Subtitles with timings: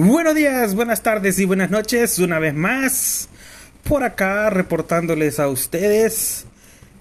[0.00, 3.28] Buenos días, buenas tardes y buenas noches, una vez más,
[3.82, 6.46] por acá reportándoles a ustedes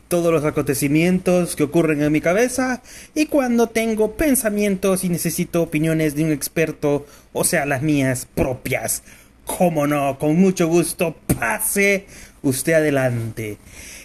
[0.07, 2.81] todos los acontecimientos que ocurren en mi cabeza
[3.13, 9.03] y cuando tengo pensamientos y necesito opiniones de un experto, o sea, las mías propias.
[9.45, 12.07] Como no, con mucho gusto, pase
[12.41, 13.59] usted adelante.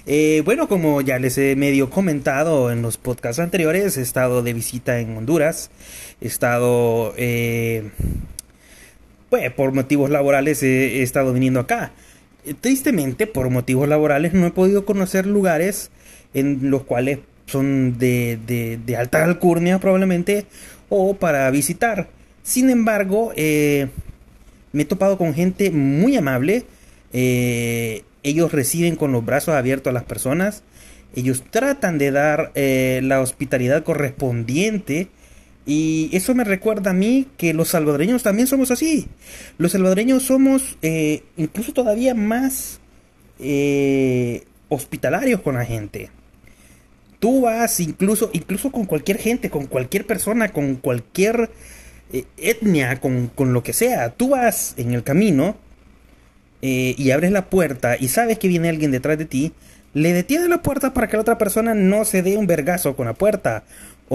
[0.04, 4.52] Eh, bueno, como ya les he medio comentado en los podcasts anteriores, he estado de
[4.52, 5.70] visita en Honduras,
[6.20, 7.14] he estado...
[7.16, 7.90] Eh,
[9.32, 11.93] pues por motivos laborales he, estado viniendo acá.
[12.61, 15.90] Tristemente, por motivos laborales no he podido conocer lugares
[16.34, 18.38] en los cuales son de,
[18.84, 20.44] de, alta alcurnia probablemente
[20.90, 22.10] o para visitar.
[22.43, 23.88] Sin embargo, eh,
[24.72, 26.66] me he topado con gente muy amable.
[27.14, 30.62] Eh, ellos reciben con los brazos abiertos a las personas.
[31.16, 35.08] Ellos tratan de dar eh, la hospitalidad correspondiente
[35.64, 39.06] y eso me recuerda a mí que los salvadoreños también somos así.
[39.58, 42.80] Los salvadoreños somos eh, incluso todavía más
[43.38, 46.10] eh, hospitalarios con la gente.
[47.20, 51.50] Tú vas incluso, incluso con cualquier gente, con cualquier persona, con cualquier
[52.12, 54.10] eh, etnia, con, con, lo que sea.
[54.10, 55.56] Tú vas en el camino
[56.64, 59.52] y abres la puerta y sabes que viene alguien detrás de ti.
[59.94, 63.06] Le detienes la puerta para que la otra persona no se dé un vergazo con
[63.06, 63.64] la puerta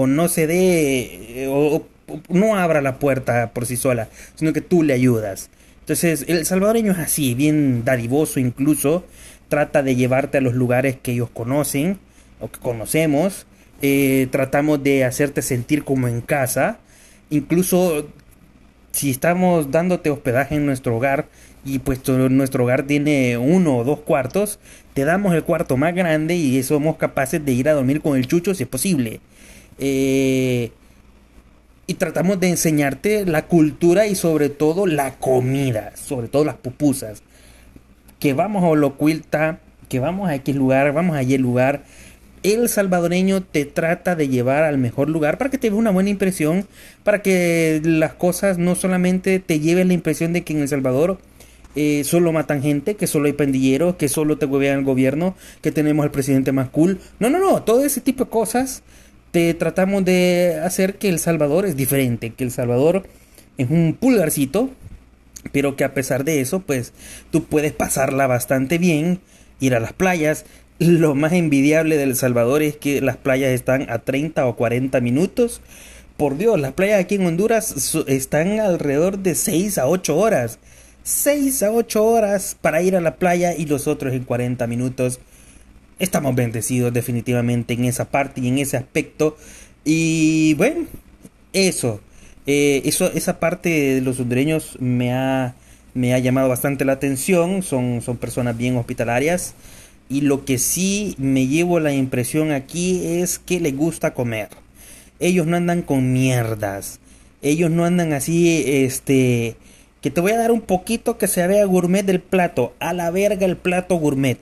[0.00, 1.84] o no se dé o,
[2.28, 5.50] no abra la puerta por sí sola, sino que tú le ayudas.
[5.80, 9.04] Entonces, el salvadoreño es así, bien dadivoso incluso,
[9.48, 11.98] trata de llevarte a los lugares que ellos conocen
[12.38, 13.48] o que conocemos,
[13.82, 16.78] eh, tratamos de hacerte sentir como en casa,
[17.28, 18.08] incluso
[18.92, 21.26] si estamos dándote hospedaje en nuestro hogar
[21.64, 24.60] y pues nuestro hogar tiene uno o dos cuartos,
[24.94, 28.28] te damos el cuarto más grande y somos capaces de ir a dormir con el
[28.28, 29.20] chucho si es posible.
[29.78, 30.72] Eh,
[31.86, 37.22] y tratamos de enseñarte la cultura y sobre todo la comida, sobre todo las pupusas.
[38.18, 41.84] Que vamos a Olocuilta, que vamos a X lugar, vamos a Y lugar.
[42.42, 46.10] El salvadoreño te trata de llevar al mejor lugar para que te veas una buena
[46.10, 46.66] impresión,
[47.04, 51.18] para que las cosas no solamente te lleven la impresión de que en El Salvador
[51.74, 55.72] eh, solo matan gente, que solo hay pandilleros, que solo te huevean el gobierno, que
[55.72, 57.00] tenemos al presidente más cool.
[57.18, 58.82] No, no, no, todo ese tipo de cosas
[59.30, 63.04] te tratamos de hacer que El Salvador es diferente, que El Salvador
[63.58, 64.70] es un pulgarcito,
[65.52, 66.92] pero que a pesar de eso, pues
[67.30, 69.20] tú puedes pasarla bastante bien,
[69.60, 70.44] ir a las playas.
[70.78, 75.60] Lo más envidiable del Salvador es que las playas están a 30 o 40 minutos.
[76.16, 80.58] Por Dios, las playas aquí en Honduras están alrededor de 6 a 8 horas.
[81.02, 85.20] 6 a 8 horas para ir a la playa y los otros en 40 minutos
[85.98, 89.36] estamos bendecidos definitivamente en esa parte y en ese aspecto.
[89.84, 90.86] Y bueno,
[91.52, 92.00] eso,
[92.46, 95.54] eh, eso esa parte de los hondureños me ha,
[95.94, 97.62] me ha llamado bastante la atención.
[97.62, 99.54] Son, son personas bien hospitalarias.
[100.08, 104.48] Y lo que sí me llevo la impresión aquí es que les gusta comer.
[105.20, 107.00] Ellos no andan con mierdas.
[107.42, 109.56] Ellos no andan así, este,
[110.00, 112.74] que te voy a dar un poquito que se vea gourmet del plato.
[112.80, 114.38] A la verga el plato gourmet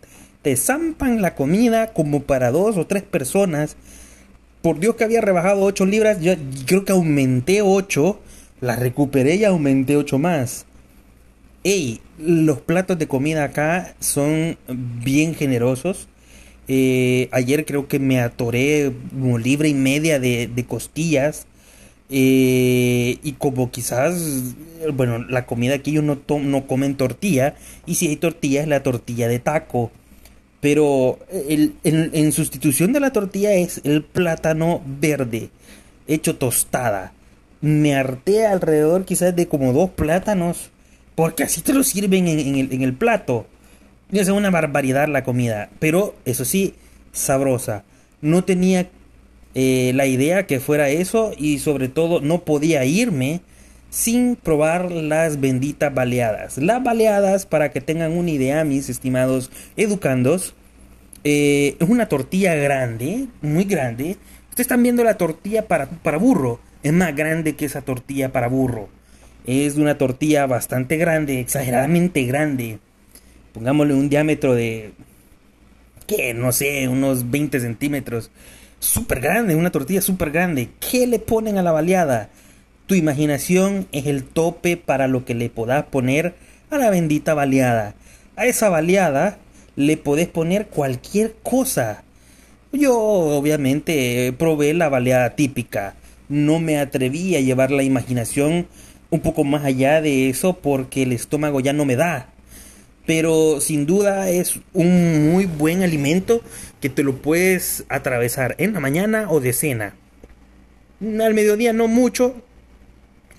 [0.47, 3.75] te zampan la comida como para dos o tres personas.
[4.62, 6.34] Por Dios que había rebajado 8 libras, yo
[6.67, 8.21] creo que aumenté 8,
[8.61, 10.65] la recuperé y aumenté 8 más.
[11.65, 16.06] Ey, los platos de comida acá son bien generosos.
[16.69, 21.49] Eh, ayer creo que me atoré como libre y media de, costillas.
[22.09, 24.55] Eh, y como quizás,
[24.95, 27.56] bueno, la comida aquí ellos no, no comen tortilla.
[27.85, 29.91] Y si hay tortilla es la tortilla de taco.
[30.61, 35.50] Pero en, sustitución de la tortilla es el plátano verde,
[36.06, 37.12] hecho tostada.
[37.61, 40.71] Me harté alrededor quizás de como dos plátanos,
[41.15, 43.47] porque así te lo sirven en, el, plato.
[44.11, 46.75] Es una barbaridad la comida, pero eso sí,
[47.12, 47.84] sabrosa.
[48.21, 48.88] No tenía
[49.55, 53.41] eh, la idea que fuera eso y sobre todo no podía irme
[53.91, 56.59] sin probar las benditas baleadas.
[56.59, 60.55] Las baleadas, para que tengan una idea, mis estimados educandos,
[61.25, 64.17] eh, es una tortilla grande, muy grande.
[64.50, 66.61] Ustedes están viendo la tortilla para, para burro.
[66.83, 68.88] Es más grande que esa tortilla para burro.
[69.47, 72.79] Es una tortilla bastante grande, exageradamente grande.
[73.53, 74.93] Pongámosle un diámetro de,
[76.06, 76.35] ¿qué?
[76.35, 78.31] No sé, unos 20 centímetros.
[78.79, 80.71] Súper grande, una tortilla súper grande.
[80.79, 82.29] ¿Qué le ponen a la baleada?
[82.87, 86.35] Tu imaginación es el tope para lo que le podás poner
[86.71, 87.94] a la bendita baleada.
[88.37, 89.38] A esa baleada
[89.75, 92.05] le podés poner cualquier cosa.
[92.73, 95.94] Yo obviamente probé la baleada típica.
[96.29, 98.69] No me atreví a llevar la imaginación
[99.11, 102.29] un poco más allá de eso porque el estómago ya no me da.
[103.05, 106.41] Pero sin duda es un muy buen alimento
[106.81, 109.94] que te lo puedes atravesar en la mañana o de cena.
[111.00, 112.43] Al mediodía no mucho,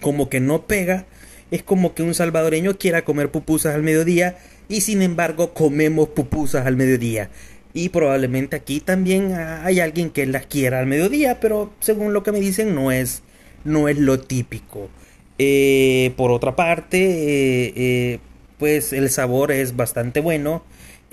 [0.02, 1.06] como que no pega.
[1.52, 4.38] Es como que un salvadoreño quiera comer pupusas al mediodía
[4.70, 7.30] y sin embargo comemos pupusas al mediodía.
[7.74, 12.32] Y probablemente aquí también hay alguien que las quiera al mediodía, pero según lo que
[12.32, 13.22] me dicen no es,
[13.64, 14.90] no es lo típico.
[15.38, 18.20] Eh, por otra parte, eh, eh,
[18.58, 20.64] pues el sabor es bastante bueno.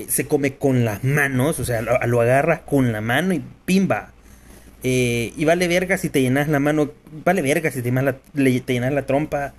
[0.09, 4.14] Se come con las manos, o sea, lo, agarras con la mano y pimba.
[4.85, 6.91] Y vale verga si te llenas la mano,
[7.25, 9.55] vale verga si te llenas la, la trompa,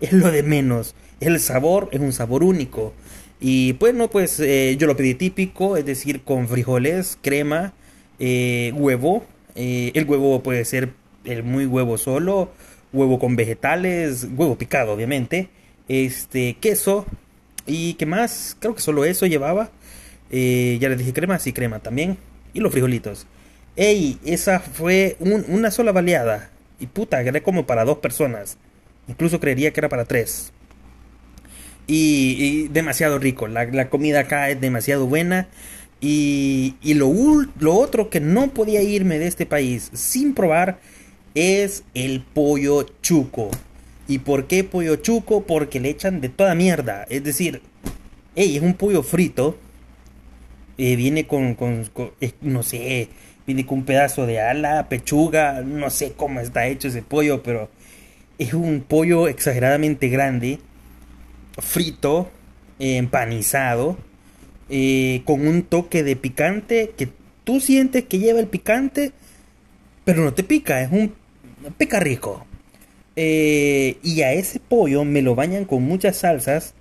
[0.00, 0.94] es lo de menos.
[1.20, 2.94] El sabor es un sabor único.
[3.40, 7.72] Y bueno, pues eh, yo lo pedí típico, es decir, con frijoles, crema,
[8.18, 9.24] eh, huevo.
[9.54, 10.90] Eh, el huevo puede ser
[11.24, 12.50] el muy huevo solo,
[12.92, 15.48] huevo con vegetales, huevo picado, obviamente.
[15.88, 17.06] Este, queso.
[17.66, 18.56] ¿Y qué más?
[18.58, 19.70] Creo que solo eso llevaba.
[20.30, 22.18] ya les dije crema, sí, crema también.
[22.54, 23.26] Y los frijolitos.
[23.78, 26.50] Ey, esa fue una sola baleada.
[26.80, 28.58] Y puta, era como para dos personas.
[29.06, 30.52] Incluso creería que era para tres
[31.88, 33.48] y, demasiado rico.
[33.48, 35.48] La, comida acá es demasiado buena.
[36.00, 37.10] Y, y lo,
[37.72, 40.78] otro que no podía irme de este país sin probar
[41.34, 43.50] es el pollo chuco.
[44.06, 45.42] ¿Y por qué pollo chuco?
[45.42, 47.04] Porque le echan de toda mierda.
[47.10, 47.62] Es decir,
[48.36, 49.58] hey, es un pollo frito.
[50.76, 51.90] Eh, viene con, con,
[52.40, 53.08] no sé,
[53.48, 57.70] viene con un pedazo de ala, pechuga, no sé cómo está hecho ese pollo, pero
[58.36, 60.58] es un pollo exageradamente grande
[61.56, 62.30] frito,
[62.78, 63.96] empanizado,
[64.68, 67.08] eh, con un toque de picante que
[67.44, 69.12] tú sientes que lleva el picante,
[70.04, 71.14] pero no te pica, es un
[71.78, 72.44] pica rico.
[73.16, 76.74] Eh, y a ese pollo me lo bañan con muchas salsas,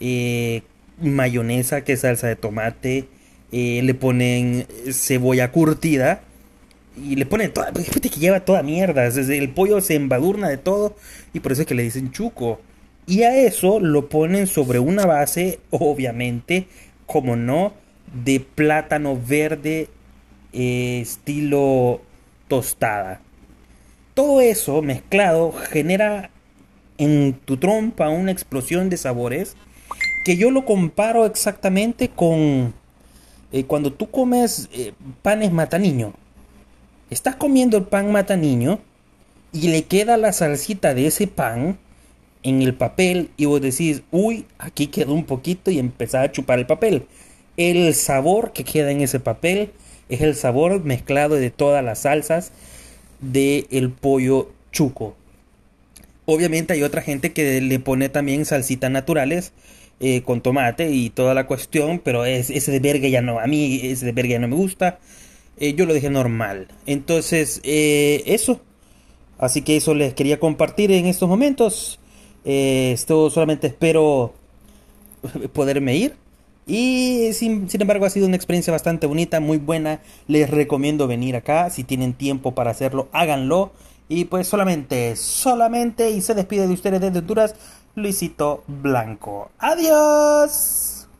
[0.00, 0.62] eh,
[0.98, 3.06] mayonesa, que es salsa de tomate,
[3.50, 6.20] le ponen cebolla curtida
[6.96, 10.96] y le ponen toda, que lleva toda mierda, el pollo se embadurna de todo
[11.32, 12.60] y por eso es que le dicen chuco.
[13.06, 16.66] Y a eso lo ponen sobre una base, obviamente,
[17.06, 17.72] como no,
[18.24, 19.88] de plátano verde
[20.52, 22.00] eh, estilo
[22.48, 23.20] tostada.
[24.14, 26.30] Todo eso mezclado genera
[26.98, 29.56] en tu trompa una explosión de sabores
[30.24, 32.74] que yo lo comparo exactamente con
[33.52, 36.12] eh, cuando tú comes eh, panes mataniño.
[37.10, 38.80] Estás comiendo el pan mataniño
[39.52, 41.78] y le queda la salsita de ese pan
[42.42, 46.58] en el papel y vos decís, uy, aquí quedó un poquito y empezás a chupar
[46.58, 47.06] el papel.
[47.56, 49.70] El sabor que queda en ese papel
[50.08, 52.52] es el sabor mezclado de todas las salsas
[53.20, 55.16] del el pollo chuco.
[56.26, 59.52] Obviamente hay otra gente que le pone también salsitas naturales
[59.98, 63.46] eh, con tomate y toda la cuestión, pero es, ese de verga ya no, a
[63.46, 64.98] mí ese de verga ya no me gusta.
[65.58, 66.68] Eh, yo lo dejé normal.
[66.84, 68.60] Entonces, eh, eso.
[69.38, 71.98] Así que eso les quería compartir en estos momentos.
[72.44, 74.34] Esto solamente espero
[75.52, 76.14] poderme ir.
[76.66, 80.00] Y sin, sin, embargo ha sido una experiencia bastante bonita, muy buena.
[80.26, 81.70] Les recomiendo venir acá.
[81.70, 83.72] Si tienen tiempo para hacerlo, háganlo.
[84.08, 87.56] Y pues solamente, solamente, y se despide de ustedes desde Honduras,
[87.96, 89.50] Luisito Blanco.
[89.58, 90.95] Adiós.